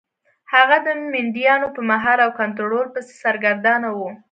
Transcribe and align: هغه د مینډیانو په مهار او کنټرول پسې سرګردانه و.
هغه 0.53 0.77
د 0.85 0.87
مینډیانو 1.11 1.67
په 1.75 1.81
مهار 1.89 2.17
او 2.25 2.31
کنټرول 2.41 2.85
پسې 2.93 3.13
سرګردانه 3.23 3.89
و. 3.97 3.99